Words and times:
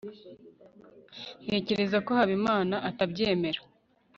ntekereza 1.43 1.97
ko 2.05 2.11
habimana 2.19 2.75
atabyemera 2.89 3.59